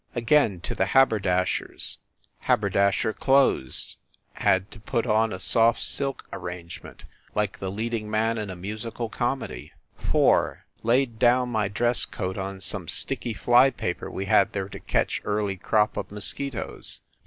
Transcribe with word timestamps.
Again 0.15 0.61
to 0.61 0.73
the 0.73 0.87
haberdasher 0.87 1.75
s. 1.75 1.97
Haberdasher 2.47 3.13
closed, 3.13 3.97
had 4.33 4.71
to 4.71 4.79
put 4.79 5.05
oh 5.05 5.31
a 5.31 5.39
soft 5.39 5.79
silk 5.83 6.27
ar 6.33 6.39
rangement, 6.39 7.03
like 7.35 7.59
the 7.59 7.69
leading 7.69 8.09
man 8.09 8.39
in 8.39 8.49
a 8.49 8.55
musical 8.55 9.09
com 9.09 9.43
edy. 9.43 9.73
4. 9.97 10.65
Laid 10.81 11.19
down 11.19 11.49
my 11.49 11.67
dress 11.67 12.05
coat 12.05 12.35
on 12.39 12.59
some 12.61 12.87
sticky; 12.87 13.35
fly 13.35 13.69
paper 13.69 14.09
we 14.09 14.25
had 14.25 14.53
there 14.53 14.69
to 14.69 14.79
catch 14.79 15.21
early 15.23 15.55
crop 15.55 15.95
of 15.95 16.09
mos 16.11 16.33
quitoes. 16.33 17.01